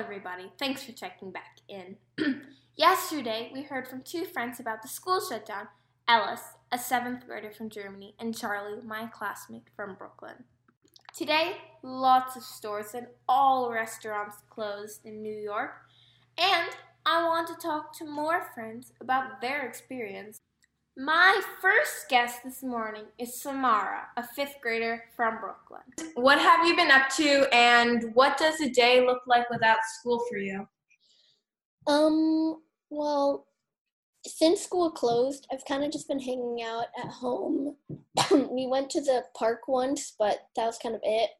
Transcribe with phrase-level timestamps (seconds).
[0.00, 0.50] everybody.
[0.58, 1.96] Thanks for checking back in.
[2.74, 5.68] Yesterday, we heard from two friends about the school shutdown
[6.08, 6.40] Ellis,
[6.72, 10.44] a seventh grader from Germany, and Charlie, my classmate from Brooklyn.
[11.14, 15.72] Today, lots of stores and all restaurants closed in New York,
[16.38, 16.70] and
[17.04, 20.40] I want to talk to more friends about their experience.
[20.96, 26.12] My first guest this morning is Samara, a fifth grader from Brooklyn.
[26.14, 30.22] What have you been up to, and what does a day look like without school
[30.28, 30.66] for you?
[31.86, 33.46] Um, well,
[34.26, 37.76] since school closed, I've kind of just been hanging out at home.
[38.30, 41.30] we went to the park once, but that was kind of it.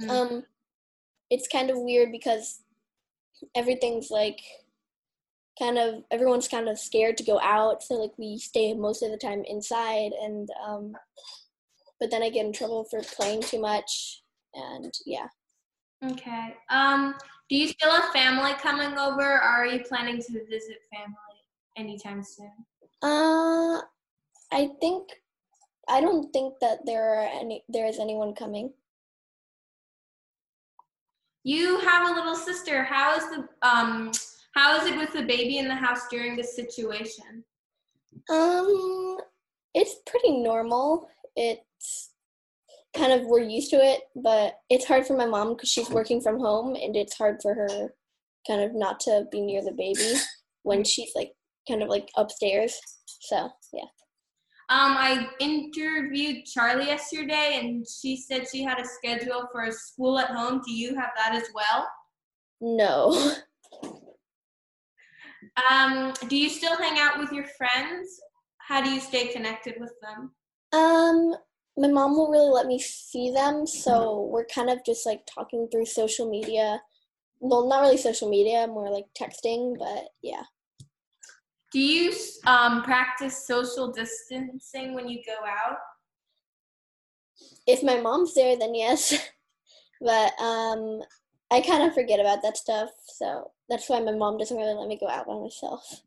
[0.00, 0.08] Mm.
[0.08, 0.44] Um,
[1.30, 2.60] it's kind of weird because
[3.54, 4.40] everything's like
[5.62, 9.10] kind of everyone's kind of scared to go out, so like we stay most of
[9.10, 10.92] the time inside, and um,
[12.00, 14.22] but then I get in trouble for playing too much,
[14.54, 15.28] and yeah.
[16.04, 16.56] Okay.
[16.68, 17.14] Um,
[17.48, 21.16] do you still have family coming over, or are you planning to visit family?
[21.76, 22.52] anytime soon?
[23.02, 23.80] Uh,
[24.52, 25.08] I think
[25.88, 28.72] I don't think that there are any there is anyone coming.
[31.44, 32.84] You have a little sister.
[32.84, 34.12] How is the um
[34.54, 37.44] how is it with the baby in the house during this situation?
[38.30, 39.18] Um
[39.74, 41.08] it's pretty normal.
[41.36, 42.10] It's
[42.94, 46.20] kind of we're used to it, but it's hard for my mom cuz she's working
[46.20, 47.94] from home and it's hard for her
[48.46, 50.14] kind of not to be near the baby
[50.62, 51.32] when she's like
[51.68, 52.78] kind of like upstairs.
[53.20, 53.88] So yeah.
[54.68, 60.18] Um, I interviewed Charlie yesterday, and she said she had a schedule for a school
[60.18, 60.62] at home.
[60.64, 61.86] Do you have that as well?
[62.62, 63.34] No.
[65.70, 68.20] Um, do you still hang out with your friends?
[68.58, 70.32] How do you stay connected with them?
[70.72, 71.34] Um,
[71.76, 75.68] my mom won't really let me see them, so we're kind of just like talking
[75.70, 76.80] through social media.
[77.40, 80.42] Well, not really social media, more like texting, but yeah.
[81.72, 82.12] Do you
[82.46, 85.78] um, practice social distancing when you go out?
[87.66, 89.30] If my mom's there, then yes.
[90.00, 91.02] but um,
[91.50, 94.86] I kind of forget about that stuff, so that's why my mom doesn't really let
[94.86, 96.02] me go out by myself.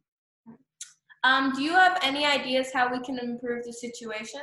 [1.23, 4.41] Um, do you have any ideas how we can improve the situation?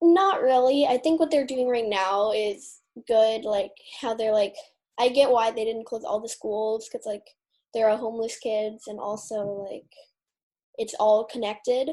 [0.00, 0.86] Not really.
[0.86, 3.44] I think what they're doing right now is good.
[3.44, 4.54] Like how they're like,
[5.00, 7.26] I get why they didn't close all the schools because like
[7.74, 9.90] there are homeless kids and also like
[10.76, 11.90] it's all connected.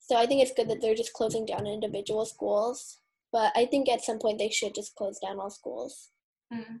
[0.00, 2.98] So I think it's good that they're just closing down individual schools.
[3.32, 6.10] But I think at some point they should just close down all schools.
[6.52, 6.80] Mm.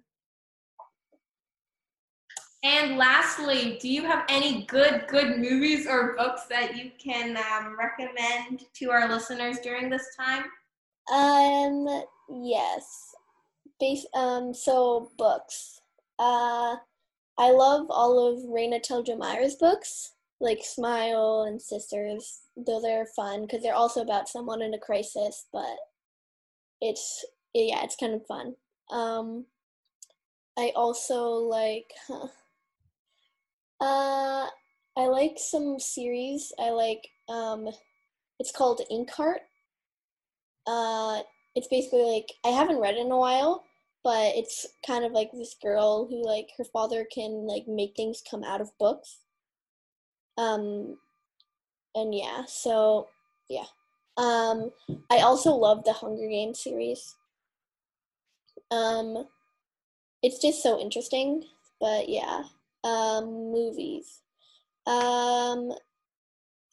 [2.66, 7.76] And lastly, do you have any good, good movies or books that you can um,
[7.78, 10.46] recommend to our listeners during this time?
[11.12, 13.14] Um, yes.
[13.78, 15.80] Base, um, so books.
[16.18, 16.74] Uh,
[17.38, 22.40] I love all of Raina Telgemeier's books, like Smile and Sisters.
[22.56, 25.76] Though they're fun because they're also about someone in a crisis, but
[26.80, 27.24] it's
[27.54, 28.56] yeah, it's kind of fun.
[28.90, 29.46] Um,
[30.58, 32.26] I also like, huh,
[33.80, 34.46] uh,
[34.96, 36.52] I like some series.
[36.58, 37.68] I like um,
[38.38, 39.40] it's called Inkheart.
[40.66, 41.22] Uh,
[41.54, 43.64] it's basically like I haven't read it in a while,
[44.02, 48.22] but it's kind of like this girl who like her father can like make things
[48.28, 49.18] come out of books
[50.38, 50.96] um
[51.94, 53.08] and yeah so
[53.48, 53.64] yeah
[54.16, 54.70] um
[55.10, 57.16] i also love the hunger games series
[58.70, 59.26] um
[60.22, 61.42] it's just so interesting
[61.80, 62.42] but yeah
[62.86, 64.22] um movies
[64.86, 65.72] um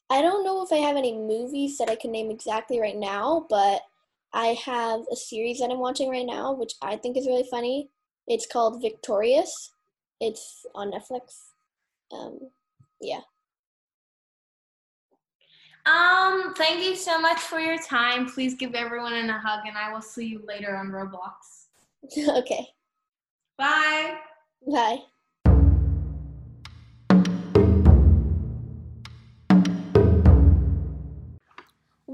[0.09, 3.46] i don't know if i have any movies that i can name exactly right now
[3.50, 3.81] but
[4.34, 7.90] I have a series that I'm watching right now, which I think is really funny.
[8.28, 9.72] It's called Victorious.
[10.19, 11.35] It's on Netflix.
[12.12, 12.40] Um,
[13.00, 13.19] yeah.
[15.85, 18.26] Um, thank you so much for your time.
[18.26, 21.67] Please give everyone a hug, and I will see you later on Roblox.
[22.40, 22.70] okay.
[23.58, 24.16] Bye.
[24.66, 24.99] Bye.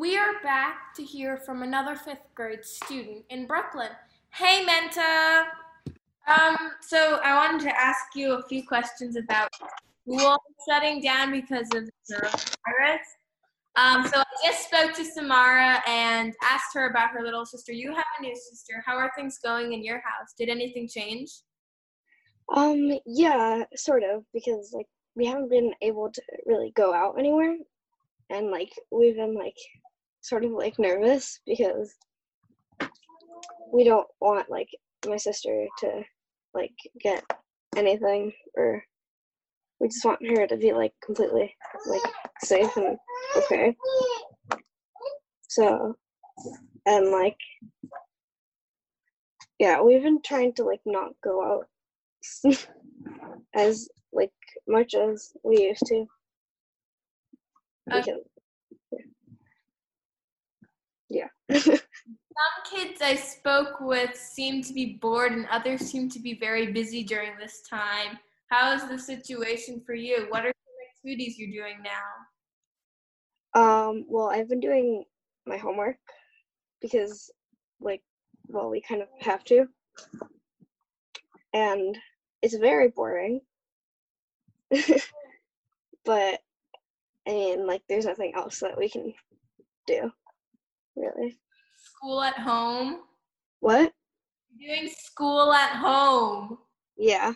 [0.09, 3.91] We are back to hear from another fifth grade student in Brooklyn.
[4.33, 5.43] Hey, Menta!
[6.27, 9.51] Um, so I wanted to ask you a few questions about
[10.01, 10.35] school
[10.67, 12.21] shutting down because of the
[12.65, 13.05] virus.
[13.75, 17.71] Um, so I just spoke to Samara and asked her about her little sister.
[17.71, 18.83] You have a new sister.
[18.83, 20.33] How are things going in your house?
[20.35, 21.29] Did anything change?
[22.55, 27.57] Um, yeah, sort of, because like we haven't been able to really go out anywhere.
[28.31, 29.55] And like we've been like
[30.21, 31.93] sort of like nervous because
[33.71, 34.69] we don't want like
[35.07, 36.03] my sister to
[36.53, 37.23] like get
[37.75, 38.83] anything or
[39.79, 41.55] we just want her to be like completely
[41.87, 42.01] like
[42.43, 42.97] safe and
[43.37, 43.75] okay.
[45.47, 45.95] So
[46.85, 47.37] and like
[49.59, 51.67] yeah, we've been trying to like not go out
[53.55, 54.31] as like
[54.67, 56.05] much as we used to.
[57.91, 58.13] Okay.
[58.91, 59.05] Because,
[61.09, 61.27] yeah.
[61.51, 61.79] Some
[62.69, 67.03] kids I spoke with seem to be bored, and others seem to be very busy
[67.03, 68.19] during this time.
[68.49, 70.27] How is the situation for you?
[70.29, 73.59] What are some activities you're doing now?
[73.59, 75.05] Um, well, I've been doing
[75.45, 75.97] my homework
[76.81, 77.31] because,
[77.79, 78.01] like,
[78.47, 79.67] well, we kind of have to.
[81.53, 81.97] And
[82.41, 83.41] it's very boring.
[84.71, 86.39] but,
[87.27, 89.13] I mean, like, there's nothing else that we can
[89.87, 90.11] do,
[90.95, 91.39] really.
[91.99, 92.99] School at home?
[93.59, 93.91] What?
[94.55, 96.57] You're doing school at home.
[96.95, 97.33] Yeah.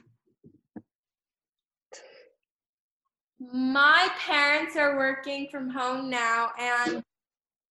[3.42, 7.04] My parents are working from home now, and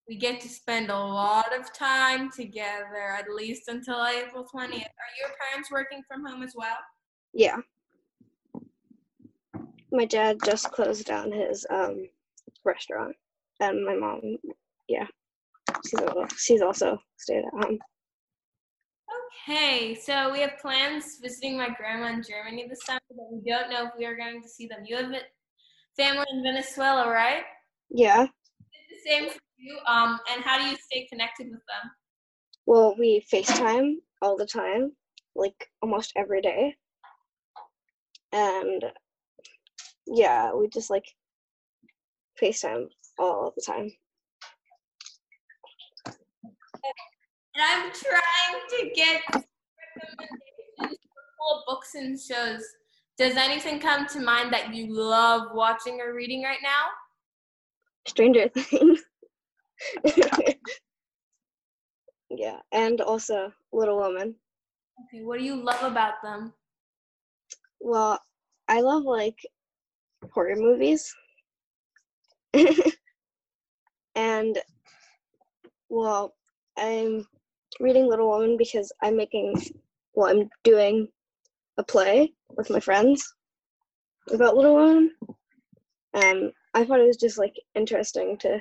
[0.07, 4.75] we get to spend a lot of time together, at least until April 20th.
[4.75, 6.77] Are your parents working from home as well?
[7.33, 7.57] Yeah.
[9.91, 12.07] My dad just closed down his um
[12.67, 13.17] restaurant,
[13.61, 14.37] and my mom,
[14.89, 15.07] yeah,
[15.87, 17.79] she's also, she's also stayed at home.
[19.49, 23.71] Okay, so we have plans visiting my grandma in Germany this summer, but we don't
[23.71, 24.85] know if we are going to see them.
[24.87, 25.21] You have a
[25.97, 27.43] family in Venezuela, right?
[27.91, 28.23] Yeah.
[28.25, 29.79] It's the same for you.
[29.87, 31.91] Um, and how do you stay connected with them?
[32.67, 34.93] Well, we FaceTime all the time,
[35.35, 36.77] like almost every day.
[38.33, 38.85] And
[40.07, 41.05] yeah, we just like
[42.41, 42.87] FaceTime
[43.19, 43.91] all the time.
[46.85, 50.99] And I'm trying to get recommendations
[51.39, 52.63] for books and shows.
[53.19, 56.87] Does anything come to mind that you love watching or reading right now?
[58.07, 59.03] Stranger Things.
[62.31, 64.35] yeah, and also Little Woman.
[65.07, 66.53] Okay, what do you love about them?
[67.81, 68.19] Well,
[68.69, 69.39] I love like
[70.33, 71.15] horror movies.
[74.15, 74.59] and
[75.89, 76.35] well,
[76.77, 77.27] I'm
[77.81, 79.55] reading Little Woman because I'm making
[80.15, 81.09] well, I'm doing
[81.79, 83.35] a play with my friends
[84.31, 85.11] about Little Woman.
[86.15, 88.61] And I thought it was just like interesting to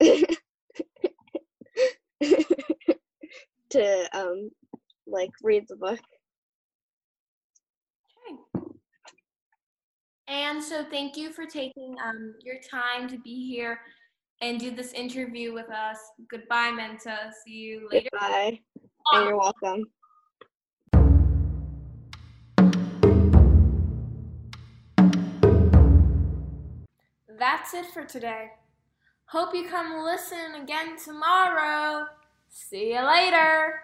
[3.70, 4.50] to um
[5.06, 6.00] like read the book.
[8.28, 8.36] Okay.
[10.28, 13.80] And so thank you for taking um, your time to be here
[14.42, 15.98] and do this interview with us.
[16.28, 17.32] Goodbye, Menta.
[17.44, 18.08] See you later.
[18.12, 18.60] Goodbye.
[19.12, 19.84] And you're welcome.
[27.38, 28.50] That's it for today.
[29.26, 32.06] Hope you come listen again tomorrow.
[32.48, 33.80] See you later.